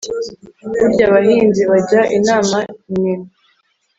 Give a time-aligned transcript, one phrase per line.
[0.77, 2.57] Burya abahinzi bajya inama
[2.89, 3.27] inyoni